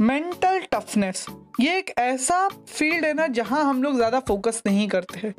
[0.00, 1.24] Mental toughness
[1.60, 5.34] ये एक ऐसा फ़ील्ड है ना जहाँ हम लोग ज़्यादा फोकस नहीं करते हैं।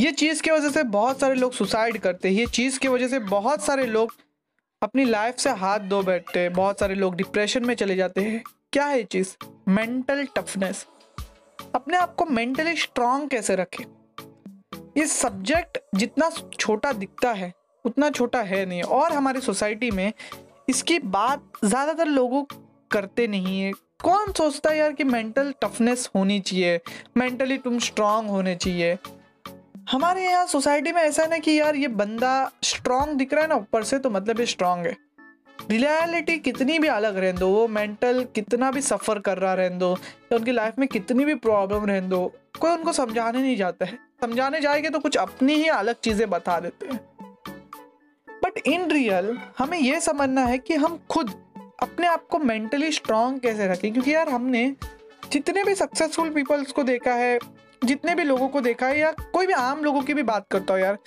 [0.00, 3.08] ये चीज़ की वजह से बहुत सारे लोग सुसाइड करते हैं। ये चीज़ की वजह
[3.08, 4.12] से बहुत सारे लोग
[4.82, 8.42] अपनी लाइफ से हाथ धो बैठते हैं। बहुत सारे लोग डिप्रेशन में चले जाते हैं।
[8.72, 9.34] क्या है ये चीज़?
[9.68, 10.86] मेंटल टफनेस
[11.74, 13.84] अपने आप को मेंटली स्ट्रांग कैसे रखें?
[14.96, 17.52] ये सब्जेक्ट जितना छोटा दिखता है,
[17.84, 20.12] उतना छोटा है नहीं। और हमारी सोसाइटी में
[20.68, 22.44] इसकी बात ज़्यादातर लोगों
[22.90, 23.72] करते नहीं है।
[24.02, 26.80] कौन सोचता है यार कि मेंटल टफनेस होनी चाहिए?
[27.16, 28.98] मेंटली तुम स्ट्रांग होने चाहिए।
[29.90, 33.54] हमारे यहाँ सोसाइटी में ऐसा ना कि यार ये बंदा स्ट्रांग दिख रहा है ना,
[33.54, 34.96] ऊपर से तो मतलब ये स्ट्रांग है।
[35.70, 39.98] रियलिटी कितनी भी अलग रहने दो, वो मेंटल कितना भी सफ़र कर रहा रहने दो,
[40.32, 43.98] या उनकी लाइफ में कितनी भी प्रॉब्लम रहने दो, कोई उनको समझाने नहीं जाता है।
[44.20, 47.00] समझाने जाएँगे तो कुछ अपनी ही अलग चीज़ें बता देते हैं।
[48.28, 51.30] बट इन रियल हमें यह समझना है कि हम खुद
[51.78, 53.92] अपने आप को मेंटली स्ट्रांग कैसे रखें?
[53.92, 54.74] क्योंकि यार हमने
[55.32, 57.38] जितने भी सक्सेसफुल पीपल्स को देखा है,
[57.84, 60.74] जितने भी लोगों को देखा है या कोई भी आम लोगों की भी बात करता
[60.74, 60.98] हो यार,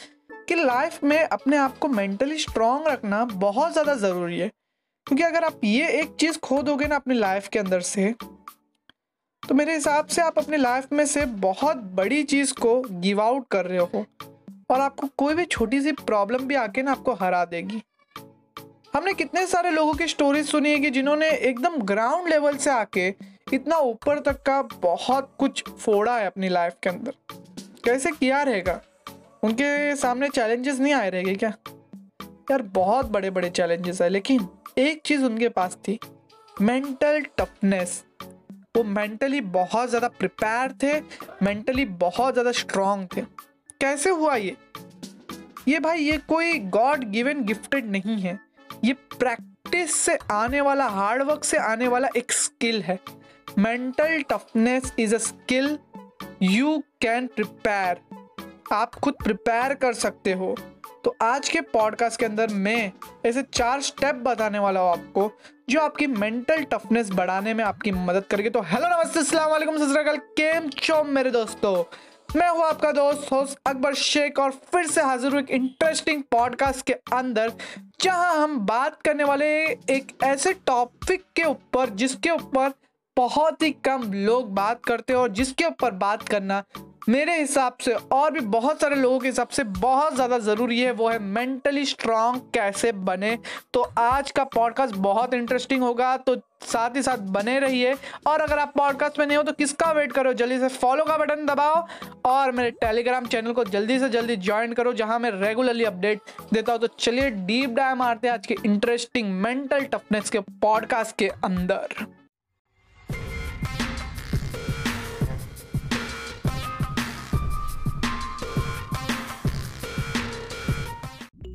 [0.47, 4.51] कि लाइफ में अपने आप को मेंटली स्ट्रांग रखना बहुत ज़्यादा ज़रूरी है।
[5.07, 8.13] क्योंकि अगर आप ये एक चीज़ खो दोगे ना अपनी लाइफ के अंदर से
[9.43, 13.47] तो मेरे हिसाब से आप अपनी लाइफ में से बहुत बड़ी चीज़ को गिव आउट
[13.51, 14.05] कर रहे हो,
[14.69, 17.81] और आपको कोई भी छोटी सी प्रॉब्लम भी आके ना आपको हरा देगी।
[18.97, 23.07] हमने कितने सारे लोगों की स्टोरीज सुनी है कि जिन्होंने एकदम ग्राउंड लेवल से आके
[23.53, 27.13] इतना ऊपर तक का बहुत कुछ फोड़ा है अपनी लाइफ के अंदर।
[27.85, 28.79] कैसे किया रहेगा?
[29.43, 31.49] उनके सामने चैलेंजेस नहीं आए रहेंगे क्या?
[32.51, 35.99] यार, बहुत बड़े बड़े चैलेंजेस है, लेकिन एक चीज़ उनके पास थी
[36.61, 38.03] मेंटल टफनेस
[38.77, 40.99] वो मेंटली बहुत ज़्यादा प्रिपेयर थे
[41.45, 43.21] मेंटली बहुत ज़्यादा स्ट्रांग थे।
[43.81, 44.55] कैसे हुआ ये?
[45.67, 48.46] ये भाई, ये कोई गॉड गिवन गिफ्टेड नहीं है।
[49.19, 52.99] प्रैक्टिस से आने वाला हार्डवर्क से आने वाला एक स्किल है।
[53.57, 55.77] Mental toughness is a skill
[56.41, 58.01] you can prepare
[58.73, 60.55] आप खुद प्रिपेयर कर सकते हो।
[61.03, 62.91] तो आज के पॉडकास्ट के अंदर मैं
[63.25, 65.31] ऐसे चार स्टेप बताने वाला हूँ आपको,
[65.69, 70.17] जो आपकी मेंटल टफनेस बढ़ाने में आपकी मदद करेगी। तो हेलो नमस्ते, अस्सलाम वालेकुम ससुराल
[70.17, 71.83] केम चो मेरे दोस्तों?
[72.35, 76.85] मैं हूँ आपका दोस्त होस्ट अकबर शेख और फिर से हाजिर हूँ एक इंटरेस्टिंग पॉडकास्ट
[76.85, 77.51] के अंदर,
[78.01, 79.47] जहाँ हम बात करने वाले
[79.89, 82.73] एक ऐसे टॉपिक के ऊपर, जिसके ऊपर
[83.17, 86.63] बहुत ही कम लोग बात करते हैं और जिसके ऊपर बात करना
[87.09, 90.91] मेरे हिसाब से और भी बहुत सारे लोगों के हिसाब से बहुत ज़्यादा ज़रूरी है,
[90.91, 93.37] वो है मेंटली स्ट्रांग कैसे बने।
[93.73, 97.93] तो आज का पॉडकास्ट बहुत इंटरेस्टिंग होगा तो साथ ही साथ बने रहिए।
[98.27, 100.33] और अगर आप पॉडकास्ट में नहीं हो तो किसका वेट करो?
[100.33, 101.85] जल्दी से फॉलो का बटन दबाओ
[102.25, 106.19] और मेरे टेलीग्राम चैनल को जल्दी से जल्दी ज्वाइन करो, जहाँ मैं रेगुलरली अपडेट
[106.53, 111.15] देता हूँ। तो चलिए डीप डाइव मारते हैं आज के इंटरेस्टिंग मेंटल टफनेस के पॉडकास्ट
[111.15, 112.05] के अंदर।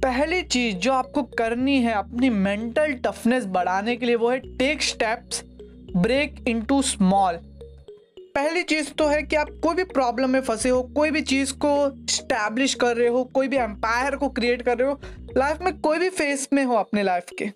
[0.03, 4.83] पहली चीज़ जो आपको करनी है अपनी मेंटल टफनेस बढ़ाने के लिए वो है take
[4.83, 5.43] steps
[5.97, 7.39] break into small
[8.35, 11.53] पहली चीज़ तो है कि आप कोई भी प्रॉब्लम में फंसे हो, कोई भी चीज़
[11.55, 11.73] को
[12.11, 15.01] स्टैब्लिश कर रहे हो, कोई भी एम्पायर को क्रिएट कर रहे हो
[15.37, 17.51] लाइफ में कोई भी फेस में हो अपने लाइफ के।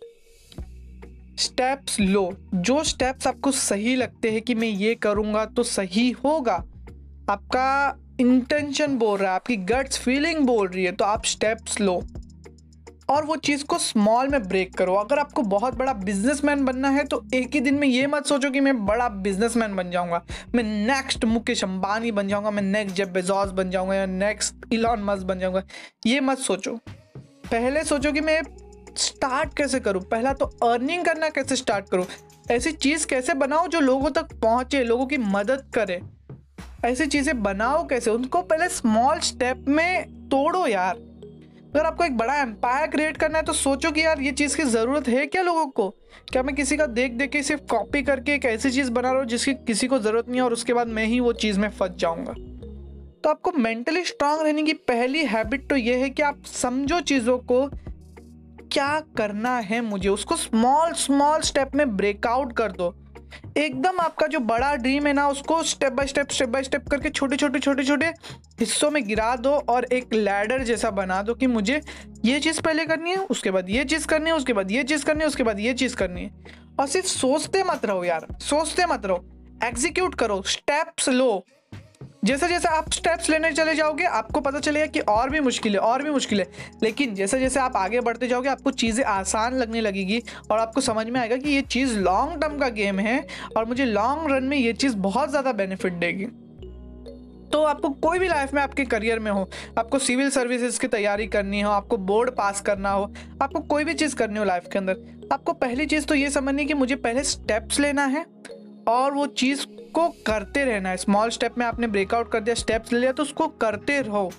[1.39, 6.55] स्टेप्स लो। जो स्टेप्स आपको सही लगते हैं कि मैं ये करूँगा तो सही होगा।
[7.31, 12.03] आपका इंटेंशन बोल रहा है, आपकी गट्स फीलिंग बोल रही है तो आप स्टेप्स लो।
[13.09, 17.05] और वो चीज़ को स्मॉल में ब्रेक करो। अगर आपको बहुत बड़ा बिजनेसमैन बनना है
[17.05, 20.23] तो एक ही दिन में ये मत सोचो कि मैं बड़ा बिजनेसमैन बन जाऊँगा।
[20.55, 25.03] मैं नेक्स्ट मुकेश अंबानी बन जाऊँगा, मैं नेक्स्ट जेब बेजॉस बन जाऊँगा, या नेक्स्ट इलॉन
[25.03, 25.63] मस बन जाऊँगा।
[26.07, 26.79] ये मत सोचो।
[27.51, 28.43] पहले सोचो कि मैं
[28.97, 30.03] स्टार्ट कैसे करूँ?
[30.03, 32.07] पहला तो अर्निंग करना कैसे स्टार्ट करूँ?
[32.51, 36.01] ऐसी चीज़ कैसे बनाओ जो लोगों तक पहुँचे, लोगों की मदद करे?
[36.85, 38.11] ऐसी चीज़ें बनाओ कैसे?
[38.11, 40.99] उनको पहले स्मॉल स्टेप में तोड़ो यार।
[41.77, 44.63] अगर आपको एक बड़ा एम्पायर क्रिएट करना है तो सोचो कि यार ये चीज़ की
[44.63, 45.89] ज़रूरत है क्या लोगों को?
[46.29, 49.19] क्या मैं किसी का देख देख के सिर्फ़ कॉपी करके एक ऐसी चीज़ बना रहा
[49.19, 51.69] हूँ जिसकी किसी को ज़रूरत नहीं है और उसके बाद मैं ही वो चीज़ में
[51.71, 52.33] फंस जाऊँगा?
[53.25, 57.39] तो आपको मेंटली स्ट्रांग रहने की पहली हैबिट तो ये है कि आप समझो चीज़ों
[57.39, 57.67] को,
[58.73, 60.09] क्या करना है मुझे?
[60.09, 62.95] उसको स्मॉल स्मॉल स्टेप में ब्रेकआउट कर दो।
[63.57, 67.11] एकदम आपका जो बड़ा ड्रीम है ना, उसको step by step step by step करके
[67.11, 68.07] छोटे छोटे छोटे छोटे
[68.61, 71.81] हिस्सों में गिरा दो और एक लैडर जैसा बना दो कि मुझे
[72.25, 75.05] ये चीज़ पहले करनी है, उसके बाद ये चीज़ करनी है, उसके बाद ये चीज़
[75.05, 76.31] करनी है, उसके बाद ये चीज़ करनी है।
[76.81, 79.25] और सिर्फ़ सोचते मत रहो यार, सोचते मत रहो
[79.65, 81.45] एग्जीक्यूट करो स्टेप्स लो।
[82.27, 85.79] जैसे जैसे आप स्टेप्स लेने चले जाओगे, आपको पता चलेगा कि और भी मुश्किल है,
[85.79, 86.47] और भी मुश्किल है।
[86.83, 91.07] लेकिन जैसे जैसे आप आगे बढ़ते जाओगे, आपको चीज़ें आसान लगने लगेगी और आपको समझ
[91.07, 93.27] में आएगा कि ये चीज़ लॉन्ग टर्म का गेम है
[93.57, 96.27] और मुझे लॉन्ग रन में ये चीज़ बहुत ज़्यादा बेनिफिट देगी।
[97.53, 99.49] तो आपको कोई भी लाइफ में आपके करियर में हो,
[99.79, 103.13] आपको सिविल सर्विसेज़ की तैयारी करनी हो, आपको बोर्ड पास करना हो,
[103.43, 104.97] आपको कोई भी चीज़ करनी हो लाइफ के अंदर,
[105.33, 108.25] आपको पहली चीज़ तो ये समझनी कि मुझे पहले स्टेप्स लेना है
[108.89, 112.93] और वो चीज़ को करते रहना है। स्मॉल स्टेप में आपने ब्रेकआउट कर दिया स्टेप्स
[112.93, 114.31] ले लिया तो उसको करते रहो।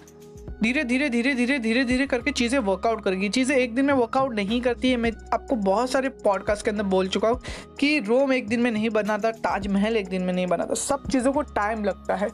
[0.63, 4.35] धीरे धीरे धीरे धीरे धीरे धीरे करके चीज़ें वर्कआउट करेगी। चीज़ें एक दिन में वर्कआउट
[4.35, 7.41] नहीं करती है। मैं आपको बहुत सारे पॉडकास्ट के अंदर बोल चुका हूँ
[7.79, 10.73] कि रोम एक दिन में नहीं बना था ताजमहल एक दिन में नहीं बना था
[10.73, 12.29] सब चीज़ों को टाइम लगता है।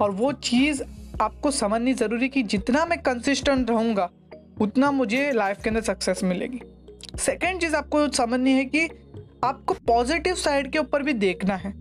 [0.00, 0.82] और वो चीज़
[1.20, 4.08] आपको समझनी ज़रूरी कि जितना मैं कंसिस्टेंट रहूँगा,
[4.60, 6.60] उतना मुझे लाइफ के अंदर सक्सेस मिलेगी।
[7.18, 8.88] सेकेंड चीज़ आपको समझनी है कि
[9.44, 11.72] आपको पॉजिटिव साइड के ऊपर भी देखना है।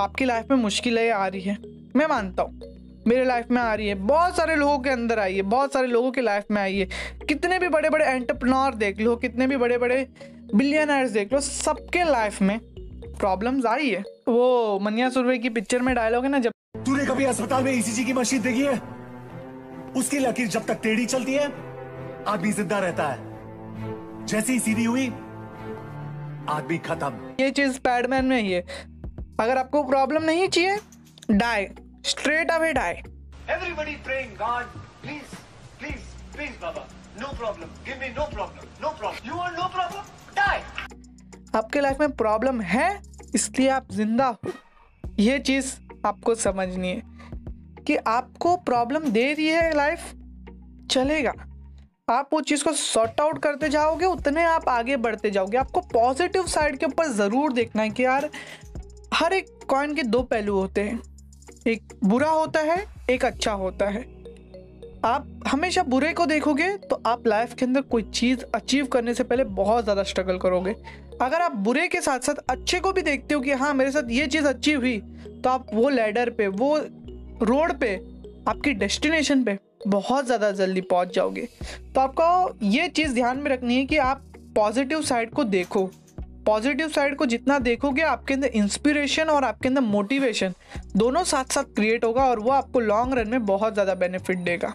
[0.00, 1.56] आपकी लाइफ में मुश्किलें आ रही है।
[1.96, 2.60] मैं मानता हूँ,
[3.06, 5.86] मेरे लाइफ में आ रही है। बहुत सारे लोगों के अंदर आई है, बहुत सारे
[5.86, 6.88] लोगों की लाइफ में आई है।
[7.28, 10.06] कितने भी बड़े बड़े एंटरप्रनोर देख लो, कितने भी बड़े बड़े
[10.54, 12.58] बिलियनर्स देख लो, सबके लाइफ में
[13.18, 16.52] प्रॉब्लम्स आई है। वो मनिया सुरवे की पिक्चर में डायलॉग है ना, जब
[16.86, 18.80] तूने कभी अस्पताल में ईसीजी की मशीन देखी है?
[19.96, 21.52] उसकी लकीर जब तक टेढ़ी चलती है,
[22.28, 25.12] आदमी ज़िंदा रहता है। जैसे ही सीधी हुई
[26.50, 28.60] आदमी खत्म ये चीज़ पैडमैन में ही है
[29.40, 30.78] अगर आपको प्रॉब्लम नहीं चाहिए
[31.32, 31.68] die
[32.06, 33.02] straight away die
[33.48, 34.70] Everybody praying, God,
[35.02, 35.34] please,
[35.78, 36.80] please, please, Baba,
[37.16, 37.68] no problem.
[37.84, 39.20] Give me no problem, no problem.
[39.24, 40.08] You want no problem?
[40.36, 40.62] Die.
[41.54, 42.88] आपके लाइफ में प्रॉब्लम है
[43.34, 44.52] इसलिए आप ज़िंदा हो
[45.20, 45.72] ये चीज़
[46.06, 47.02] आपको समझनी है
[47.86, 50.12] कि आपको प्रॉब्लम दे रही है लाइफ
[50.90, 51.32] चलेगा
[52.08, 56.46] आप वो चीज़ को सॉर्ट आउट करते जाओगे, उतने आप आगे बढ़ते जाओगे। आपको पॉजिटिव
[56.46, 58.28] साइड के ऊपर ज़रूर देखना है कि यार,
[59.14, 61.00] हर एक कॉइन के दो पहलू होते हैं।
[61.66, 64.04] एक बुरा होता है, एक अच्छा होता है।
[65.04, 69.24] आप हमेशा बुरे को देखोगे तो आप लाइफ के अंदर कोई चीज़ अचीव करने से
[69.24, 70.76] पहले बहुत ज़्यादा स्ट्रगल करोगे।
[71.22, 74.10] अगर आप बुरे के साथ साथ अच्छे को भी देखते हो कि हाँ मेरे साथ
[74.10, 74.98] ये चीज़ अचीव हुई
[75.34, 76.76] तो आप वो लैडर पे, वो
[77.42, 77.94] रोड पे,
[78.48, 81.48] आपकी डेस्टिनेशन पे बहुत ज़्यादा जल्दी पहुँच जाओगे।
[81.94, 84.22] तो आपको ये चीज़ ध्यान में रखनी है कि आप
[84.56, 85.84] पॉजिटिव साइड को देखो।
[86.46, 90.54] पॉजिटिव साइड को जितना देखोगे, आपके अंदर इंस्पिरेशन और आपके अंदर मोटिवेशन
[90.96, 94.72] दोनों साथ साथ क्रिएट होगा और वो आपको लॉन्ग रन में बहुत ज़्यादा बेनिफिट देगा।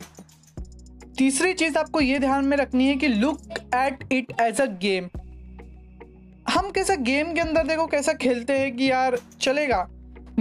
[1.18, 3.40] तीसरी चीज़ आपको ये ध्यान में रखनी है कि look
[3.76, 5.10] at it as a game.
[6.50, 9.88] हम कैसा गेम के अंदर देखो, कैसा खेलते हैं कि यार चलेगा।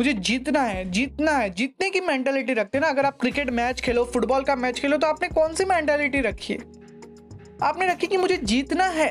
[0.00, 3.81] मुझे जीतना है जीतना है। जीतने की मेंटालिटी रखते हैं ना। अगर आप क्रिकेट मैच
[3.81, 6.58] खेलो फुटबॉल का मैच खेलो तो आपने कौन सी मेंटेलिटी रखी है?
[7.62, 9.08] आपने रखी कि मुझे जीतना है।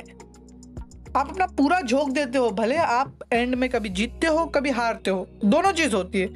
[1.16, 5.12] आप अपना पूरा झोंक देते हो, भले आप एंड में कभी जीतते हो, कभी हारते
[5.12, 6.30] हो। दोनों चीज़ होती है।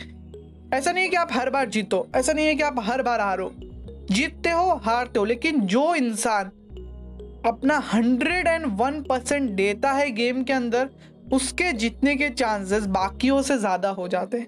[0.73, 3.19] ऐसा नहीं है कि आप हर बार जीतो, ऐसा नहीं है कि आप हर बार
[3.19, 3.51] हारो।
[4.11, 6.45] जीतते हो, हारते हो, लेकिन जो इंसान
[7.45, 10.89] अपना हंड्रेड एंड वन परसेंट देता है गेम के अंदर
[11.31, 14.47] उसके जीतने के चांसेस बाकियों से ज़्यादा हो जाते हैं।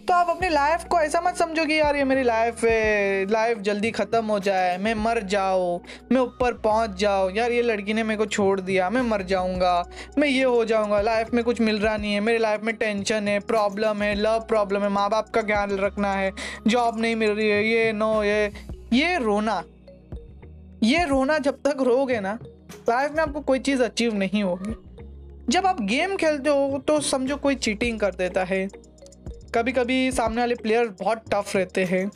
[0.00, 3.58] तो आप अपनी लाइफ को ऐसा मत समझो कि यार ये मेरी लाइफ है लाइफ
[3.58, 5.80] जल्दी ख़त्म हो जाए, मैं मर जाओ
[6.12, 9.84] मैं ऊपर पहुँच जाओ यार ये लड़की ने मेरे को छोड़ दिया, मैं मर जाऊँगा,
[10.18, 13.28] मैं ये हो जाऊँगा लाइफ में कुछ मिल रहा नहीं है, मेरी लाइफ में टेंशन
[13.28, 16.32] है प्रॉब्लम है लव प्रॉब्लम है माँ बाप का ख्याल रखना है
[16.66, 18.52] जॉब नहीं मिल रही है, ये नो ये
[18.92, 19.62] ये रोना
[20.82, 22.38] ये रोना जब तक रोगे ना
[22.88, 24.74] लाइफ में आपको कोई चीज़ अचीव नहीं होगी।
[25.48, 28.66] जब आप गेम खेलते हो तो समझो कोई चीटिंग कर देता है।
[29.54, 32.10] कभी कभी सामने वाले प्लेयर बहुत टफ रहते हैं।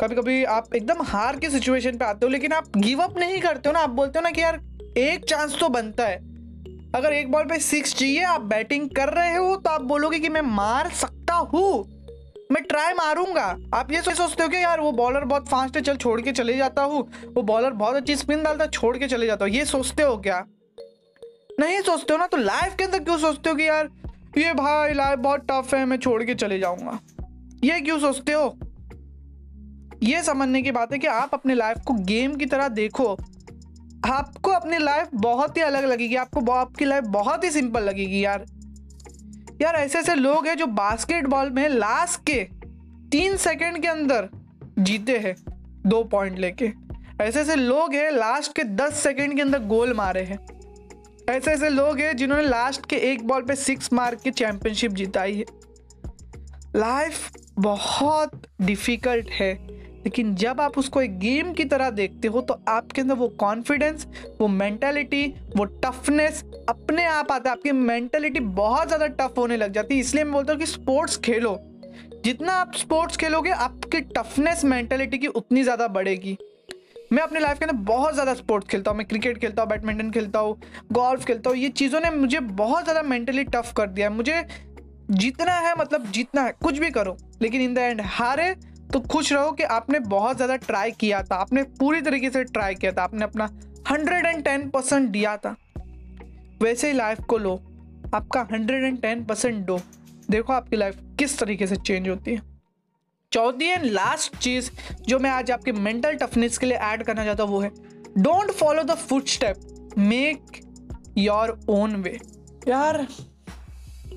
[0.00, 3.40] कभी कभी आप एकदम हार के सिचुएशन पे आते हो, लेकिन आप गिव अप नहीं
[3.40, 4.60] करते हो ना। आप बोलते हो ना कि यार,
[4.98, 6.16] एक चांस तो बनता है।
[6.94, 10.28] अगर एक बॉल पे सिक्स चाहिए, आप बैटिंग कर रहे हो तो आप बोलोगे कि
[10.28, 11.84] मैं मार सकता हूँ।
[12.52, 15.96] मैं ट्राई मारूँगा। आप ये सोचते हो कि यार, वो बॉलर बहुत फास्ट है, चल
[15.96, 19.44] छोड़ के चले जाता हूँ। वो बॉलर बहुत अच्छी स्पिन डालता छोड़ के चले जाता
[19.44, 20.44] हूँ। ये सोचते हो क्या?
[21.60, 22.26] नहीं सोचते हो ना?
[22.26, 23.90] तो लाइफ के अंदर क्यों सोचते हो कि यार,
[24.38, 26.98] ये भाई लाइफ बहुत टफ है, मैं छोड़ के चले जाऊँगा।
[27.64, 28.58] ये क्यों सोचते हो?
[30.02, 33.16] ये समझने की बात है कि आप अपने लाइफ को गेम की तरह देखो।
[34.06, 38.44] आपको अपनी लाइफ बहुत ही अलग लगेगी, आपको आपकी लाइफ बहुत ही सिंपल लगेगी यार।
[39.62, 42.48] यार ऐसे ऐसे लोग हैं जो बास्केटबॉल में लास्ट के
[43.10, 44.28] तीन सेकंड के अंदर
[44.78, 45.36] जीते हैं,
[45.86, 46.72] दो पॉइंट लेके।
[47.20, 50.53] ऐसे ऐसे लोग हैं लास्ट के दस सेकंड के अंदर गोल मारे हैं।
[51.30, 55.34] ऐसे ऐसे लोग हैं जिन्होंने लास्ट के एक बॉल पे सिक्स मार के चैंपियनशिप जिताई
[55.34, 55.44] है।
[56.76, 59.52] लाइफ बहुत डिफ़िकल्ट है,
[60.04, 64.06] लेकिन जब आप उसको एक गेम की तरह देखते हो तो आपके अंदर वो कॉन्फिडेंस
[64.40, 65.26] वो मेंटालिटी
[65.56, 70.00] वो टफनेस अपने आप आता है। आपकी मेंटालिटी बहुत ज़्यादा टफ होने लग जाती है।
[70.00, 71.58] इसलिए मैं बोलता हूँ कि स्पोर्ट्स खेलो।
[72.24, 76.36] जितना आप स्पोर्ट्स खेलोगे, आपकी टफनेस मेंटेलिटी की उतनी ज़्यादा बढ़ेगी।
[77.14, 80.10] मैं अपने लाइफ के अंदर बहुत ज़्यादा स्पोर्ट्स खेलता हूँ, मैं क्रिकेट खेलता हूँ बैडमिंटन
[80.10, 80.56] खेलता हूँ
[80.92, 84.42] गोल्फ खेलता हूँ, ये चीज़ों ने मुझे बहुत ज़्यादा मेंटली टफ कर दिया है। मुझे
[85.12, 88.54] जीतना है मतलब जीतना है, कुछ भी करो, लेकिन इन द एंड हारे
[88.92, 92.74] तो खुश रहो कि आपने बहुत ज़्यादा ट्राई किया था, आपने पूरी तरीके से ट्राई
[92.74, 93.48] किया था, आपने अपना
[93.90, 95.54] हंड्रेड एंड टेन परसेंट दिया था।
[96.62, 97.54] वैसे ही लाइफ को लो,
[98.14, 99.78] आपका हंड्रेड एंड टेन परसेंट दो।
[100.30, 102.53] देखो आपकी लाइफ किस तरीके से चेंज होती है।
[103.34, 104.70] चौथी एंड लास्ट चीज़
[105.06, 107.70] जो मैं आज आपके मेंटल टफनेस के लिए ऐड करना चाहता हूँ, वो है
[108.18, 110.60] don't follow the foot step make
[111.18, 112.18] your own way
[112.68, 113.06] यार,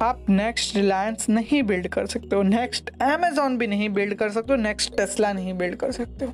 [0.01, 4.53] आप नेक्स्ट रिलायंस नहीं बिल्ड कर सकते हो नेक्स्ट अमेजोन भी नहीं बिल्ड कर सकते
[4.53, 6.31] हो नेक्स्ट टेस्ला नहीं बिल्ड कर सकते हो।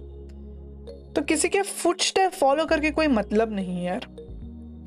[1.15, 4.07] तो किसी के फुट स्टेप फॉलो करके कोई मतलब नहीं है यार।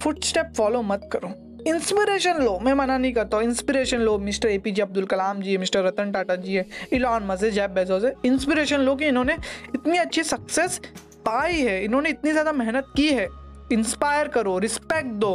[0.02, 1.28] फुट स्टेप फॉलो मत करो।
[1.66, 5.40] इंस्पिरेशन लो, मैं मना नहीं करता हूँ। Inspiration low mister A P J Abdul Kalam
[5.42, 9.36] ji mister Ratan Tata ji है इलॉन मज़े जैब बेजोस है इंस्पिरेशन लो कि इन्होंने
[9.74, 10.80] इतनी अच्छी सक्सेस
[11.26, 13.28] पाई है, इन्होंने इतनी ज़्यादा मेहनत की है।
[13.72, 15.34] इंस्पायर करो रिस्पेक्ट दो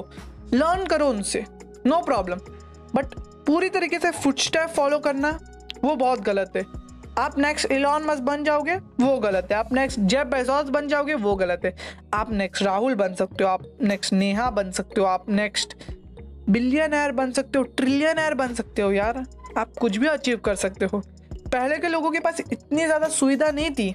[0.54, 1.46] लर्न करो उनसे
[1.86, 2.40] नो प्रॉब्लम
[2.96, 3.16] बट
[3.48, 5.38] पूरी तरीके से फुटस्टेप फॉलो करना,
[5.84, 6.64] वो बहुत गलत है।
[7.20, 11.14] आप नेक्स्ट इलॉन मस्क बन जाओगे, वो गलत है। आप नेक्स्ट जेब बेजोस बन जाओगे,
[11.16, 11.76] वो गलत है।
[12.14, 15.76] आप नेक्स्ट राहुल बन सकते हो, आप नेक्स्ट नेहा बन सकते हो, आप नेक्स्ट
[16.51, 19.25] बिलियन एयर बन सकते हो ट्रिलियन एयर बन सकते हो यार।
[19.58, 21.01] आप कुछ भी अचीव कर सकते हो।
[21.48, 23.88] पहले के लोगों के पास इतनी ज़्यादा सुविधा नहीं थी,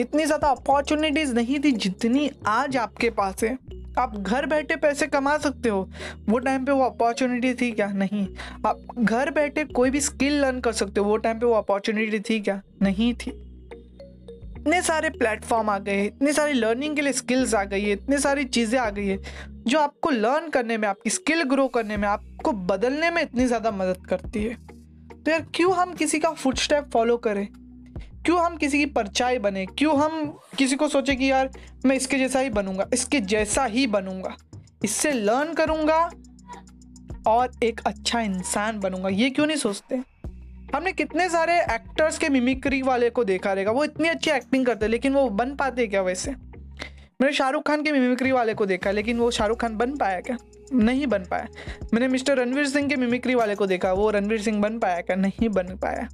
[0.00, 3.56] इतनी ज़्यादा अपॉर्चुनिटीज़ नहीं थी जितनी आज आपके पास है।
[3.98, 5.88] आप घर बैठे पैसे कमा सकते हो।
[6.28, 7.86] वो टाइम पे वो अपॉर्चुनिटी थी क्या?
[7.86, 8.26] नहीं।
[8.66, 12.20] आप घर बैठे कोई भी स्किल लर्न कर सकते हो। वो टाइम पे वो अपॉर्चुनिटी
[12.20, 12.60] थी क्या?
[12.82, 13.30] नहीं थी।
[14.56, 18.18] इतने सारे प्लेटफॉर्म आ गए, इतनी सारी लर्निंग के लिए स्किल्स आ गई है, इतनी
[18.18, 19.18] सारी चीज़ें आ गई है।
[19.66, 23.70] जो आपको लर्न करने में, आपकी स्किल ग्रो करने में, आपको बदलने में इतनी ज़्यादा
[23.70, 24.54] मदद करती है।
[25.24, 27.48] तो यार, क्यों हम किसी का फुट स्टेप फॉलो करें?
[28.24, 29.66] क्यों हम किसी की परछाई बने?
[29.66, 31.50] क्यों हम किसी को सोचे कि यार,
[31.86, 34.36] मैं इसके जैसा ही बनूँगा, इसके जैसा ही बनूँगा?
[34.84, 36.10] इससे लर्न करूँगा
[37.26, 40.02] और एक अच्छा इंसान बनूँगा, ये क्यों नहीं सोचते?
[40.74, 44.88] हमने कितने सारे एक्टर्स के मिमिक्री वाले को देखा रहेगा, वो इतनी अच्छी एक्टिंग करते
[44.88, 46.34] लेकिन वो बन पाते क्या वैसे?
[47.20, 50.36] मैंने शाहरुख खान के मिमिक्री वाले को देखा, लेकिन वो शाहरुख खान बन पाया क्या?
[50.74, 51.46] नहीं बन पाया।
[51.94, 55.16] मैंने मिस्टर रणवीर सिंह के मिमिक्री वाले को देखा, वो रणवीर सिंह बन पाया क्या?
[55.16, 56.08] नहीं बन पाया।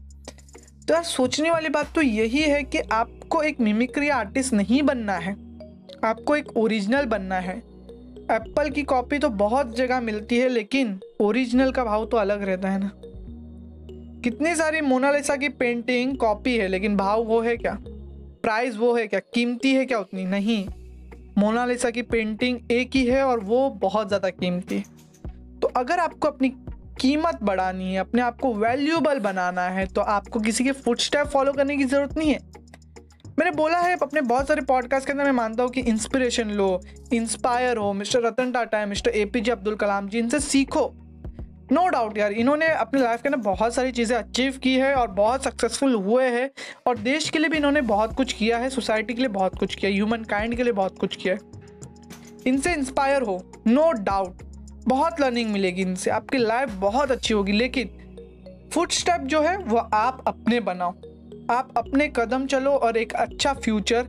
[0.89, 5.13] तो यार, सोचने वाली बात तो यही है कि आपको एक मिमिक्री आर्टिस्ट नहीं बनना
[5.13, 5.33] है।
[6.05, 7.59] आपको एक ओरिजिनल बनना है।
[8.31, 12.71] एप्पल की कॉपी तो बहुत जगह मिलती है, लेकिन ओरिजिनल का भाव तो अलग रहता
[12.71, 12.91] है ना।
[14.21, 17.79] कितनी सारी मोनालिसा की पेंटिंग कॉपी है, लेकिन भाव वो है क्या?
[18.43, 19.21] प्राइस वो है क्या?
[19.21, 20.25] कीमती है क्या उतनी?
[20.25, 20.69] नहीं।
[21.39, 24.83] मोनालिसा की पेंटिंग एक ही है और वो बहुत ज़्यादा कीमती।
[25.63, 26.49] तो अगर आपको अपनी
[27.01, 31.27] कीमत बढ़ानी है, अपने आप को वैल्यूबल बनाना है तो आपको किसी के फुट स्टेप
[31.29, 32.39] फॉलो करने की ज़रूरत नहीं है।
[33.39, 36.81] मैंने बोला है, अपने बहुत सारे पॉडकास्ट के अंदर मैं मानता हूँ कि इंस्पिरेशन लो
[37.13, 40.93] इंस्पायर हो, मिस्टर रतन टाटा है, mister A P J Abdul Kalam ji, इनसे सीखो।
[41.73, 44.95] नो no डाउट यार, इन्होंने अपनी लाइफ के अंदर बहुत सारी चीज़ें अचीव की है
[44.95, 46.51] और बहुत सक्सेसफुल हुए हैं
[46.87, 49.75] और देश के लिए भी इन्होंने बहुत कुछ किया है सोसाइटी के लिए बहुत कुछ
[49.75, 51.41] किया ह्यूमन काइंड के लिए बहुत कुछ किया है।
[52.47, 54.43] इनसे इंस्पायर हो नो no डाउट
[54.89, 59.77] बहुत लर्निंग मिलेगी इनसे, आपकी लाइफ बहुत अच्छी होगी, लेकिन फुट स्टेप जो है वो
[59.77, 60.95] आप अपने बनाओ,
[61.51, 64.07] आप अपने कदम चलो और एक अच्छा फ्यूचर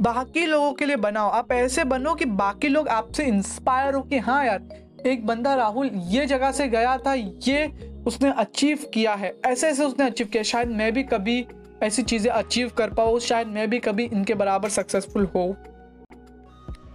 [0.00, 4.18] बाकी लोगों के लिए बनाओ। आप ऐसे बनो कि बाकी लोग आपसे इंस्पायर हो कि
[4.18, 7.66] हाँ यार एक बंदा राहुल ये जगह से गया था, ये
[8.06, 11.44] उसने अचीव किया है। ऐसे ऐसे उसने अचीव किया। शायद मैं भी कभी
[11.82, 15.54] ऐसी चीज़ें अचीव कर पाऊँ, शायद मैं भी कभी इनके बराबर सक्सेसफुल हो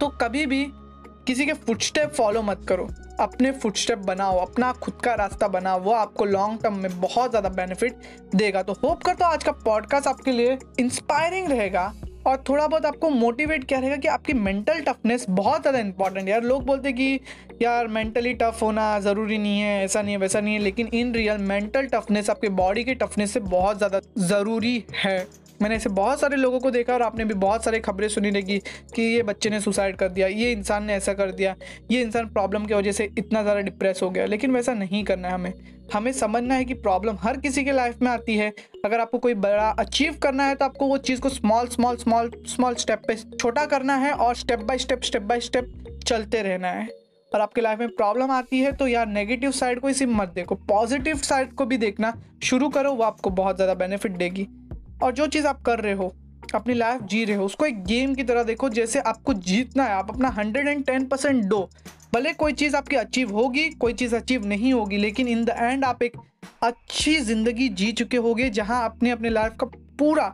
[0.00, 0.64] तो कभी भी
[1.26, 2.88] किसी के फुटस्टेप फॉलो मत करो।
[3.20, 7.48] अपने फुटस्टेप बनाओ, अपना खुद का रास्ता बनाओ। वो आपको लॉन्ग टर्म में बहुत ज़्यादा
[7.50, 8.00] बेनिफिट
[8.34, 11.92] देगा। तो होप करता हूँ आज का पॉडकास्ट आपके लिए इंस्पायरिंग रहेगा।
[12.26, 16.30] और थोड़ा बहुत आपको मोटिवेट क्या रहेगा कि आपकी मेंटल टफनेस बहुत ज़्यादा इंपॉर्टेंट है।
[16.30, 17.20] यार, लोग बोलते हैं कि,
[17.62, 21.14] यार मेंटली टफ होना ज़रूरी नहीं है, ऐसा नहीं है, वैसा नहीं है, लेकिन इन
[21.14, 25.18] रियल मेंटल टफनेस आपके बॉडी की टफनेस से बहुत ज़्यादा ज़रूरी है।
[25.62, 28.58] मैंने ऐसे बहुत सारे लोगों को देखा और आपने भी बहुत सारी खबरें सुनी रहेगी
[28.94, 31.54] कि ये बच्चे ने सुसाइड कर दिया, ये इंसान ने ऐसा कर दिया,
[31.90, 35.28] ये इंसान प्रॉब्लम की वजह से इतना ज़्यादा डिप्रेस हो गया। लेकिन वैसा नहीं करना
[35.28, 35.52] है हमें।
[35.92, 38.52] हमें समझना है कि प्रॉब्लम हर किसी के लाइफ में आती है।
[38.84, 42.30] अगर आपको कोई बड़ा अचीव करना है तो आपको वो चीज़ को small small small
[42.48, 45.72] small step पे छोटा करना है और step by step step by step
[46.06, 46.88] चलते रहना है।
[47.32, 50.54] और आपके लाइफ में प्रॉब्लम आती है तो यार नेगेटिव साइड को इसी मत देखो।
[50.54, 54.46] पॉजिटिव साइड को भी देखना शुरू करो, वो आपको बहुत ज़्यादा बेनिफिट देगी।
[55.02, 56.12] और जो चीज़ आप कर रहे हो,
[56.54, 59.92] अपनी लाइफ जी रहे हो, उसको एक गेम की तरह देखो जैसे आपको जीतना है,
[59.92, 61.68] आप अपना हंड्रेड एंड टेन परसेंट दो।
[62.14, 65.84] भले कोई चीज़ आपकी अचीव होगी, कोई चीज़ अचीव नहीं होगी, लेकिन इन द एंड
[65.84, 66.16] आप एक
[66.62, 69.66] अच्छी ज़िंदगी जी चुके होगे जहाँ आपने अपने लाइफ का
[69.98, 70.26] पूरा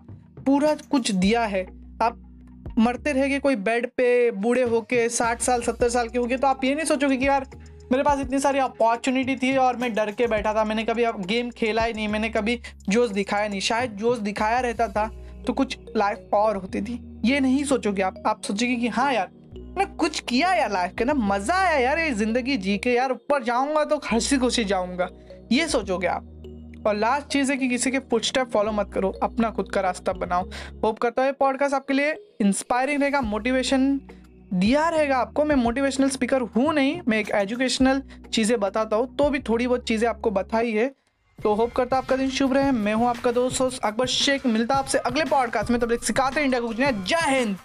[0.46, 1.62] पूरा कुछ दिया है।
[2.02, 2.24] आप
[2.78, 6.64] मरते रहेंगे कोई बेड पे, बूढ़े होके, साठ साल, सत्तर साल के होगे तो आप
[6.64, 7.46] ये नहीं सोचोगे कि यार
[7.92, 11.50] मेरे पास इतनी सारी अपॉर्चुनिटी थी और मैं डर के बैठा था। मैंने कभी गेम
[11.50, 15.10] खेला ही नहीं, मैंने कभी जोश दिखाया नहीं। शायद जोश दिखाया रहता था
[15.46, 19.30] तो कुछ लाइफ और होती थी। ये नहीं सोचोगे आप आप सोचोगे कि हाँ यार
[19.78, 23.12] मैं कुछ किया यार लाइफ के ना, मज़ा आया यार ये ज़िंदगी जी के। यार
[23.12, 25.08] ऊपर जाऊँगा तो हँसी खुशी जाऊँगा।
[25.52, 26.34] ये सोचोगे आप।
[26.86, 30.12] और लास्ट चीज़ है कि किसी के फुटस्टेप फॉलो मत करो, अपना खुद का रास्ता
[30.14, 30.48] बनाओ।
[30.84, 34.00] होप करता है पॉडकास्ट आपके लिए इंस्पायरिंग रहेगा मोटिवेशन
[34.54, 38.02] दिया रहेगा आपको। मैं मोटिवेशनल स्पीकर हूँ नहीं, मैं एक एजुकेशनल
[38.32, 40.88] चीज़ें बताता हूँ तो भी थोड़ी बहुत चीज़ें आपको बताई है।
[41.38, 44.98] तो होप करता आपका दिन शुभ रहे। मैं हूँ आपका दोस्त अकबर शेख। मिलता आपसे
[45.00, 47.56] अगले पॉडकास्ट में। तब तक सिखाते इंडिया को जय हिंद।